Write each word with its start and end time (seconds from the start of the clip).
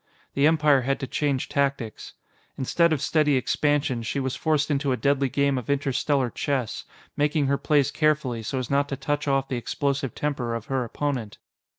The 0.33 0.47
Empire 0.47 0.81
had 0.81 0.99
to 1.01 1.05
change 1.05 1.47
tactics. 1.47 2.13
Instead 2.57 2.91
of 2.91 3.03
steady 3.03 3.35
expansion, 3.37 4.01
she 4.01 4.19
was 4.19 4.35
forced 4.35 4.71
into 4.71 4.91
a 4.91 4.97
deadly 4.97 5.29
game 5.29 5.59
of 5.59 5.69
interstellar 5.69 6.31
chess, 6.31 6.85
making 7.15 7.45
her 7.45 7.57
plays 7.59 7.91
carefully, 7.91 8.41
so 8.41 8.57
as 8.57 8.71
not 8.71 8.89
to 8.89 8.95
touch 8.97 9.27
off 9.27 9.47
the 9.47 9.57
explosive 9.57 10.15
temper 10.15 10.55
of 10.55 10.65
her 10.65 10.83
opponent. 10.83 11.37